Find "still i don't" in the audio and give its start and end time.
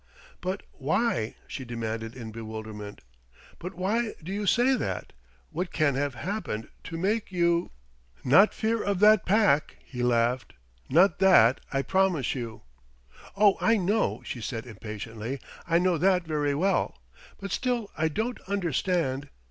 17.51-18.39